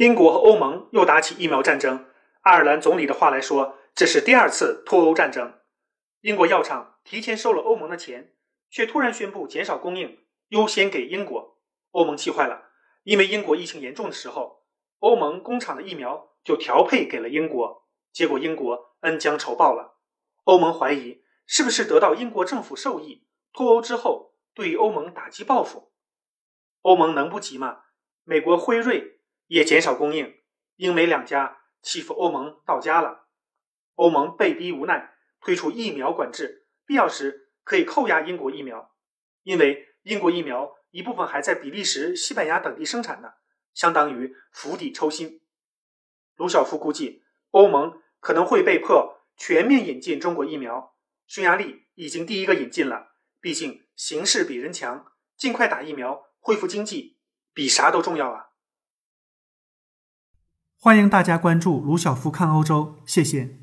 [0.00, 2.06] 英国和欧盟又打起疫苗战争。
[2.40, 5.58] 爱尔兰总理的话来说，这是第二次脱欧战争。
[6.22, 8.32] 英国药厂提前收了欧盟的钱，
[8.70, 10.18] 却突然宣布减少供应，
[10.48, 11.58] 优先给英国。
[11.90, 12.70] 欧盟气坏了，
[13.02, 14.62] 因为英国疫情严重的时候，
[15.00, 19.98] 欧盟工厂的疫苗就调配给了英国，结果英国恩将仇报了。
[20.44, 25.92] 欧盟怀疑是不是得到英国政府授意，脱欧之后对欧盟打击报复。
[26.80, 27.82] 欧盟能不急吗？
[28.24, 29.19] 美国辉瑞
[29.50, 30.32] 也减少供应，
[30.76, 33.26] 英美两家欺负欧盟到家了。
[33.96, 38.94] 欧盟被逼无奈，推出疫苗管制，必要时可以扣押英国疫苗，
[39.42, 43.32] 因为英国疫苗一部分还在比利时、西班牙等地生产呢，
[43.74, 45.40] 相当于釜底抽薪。
[46.36, 50.94] 卢晓夫估计，欧盟可能会被迫全面引进中国疫苗。
[51.26, 56.28] 匈牙利已经第一个引进了，毕竟形势比人强，尽快打疫苗。
[56.38, 57.18] 恢复经济
[57.52, 58.49] 比啥都重要啊！
[60.82, 63.59] 欢迎大家关注卢晓夫看欧洲，谢谢。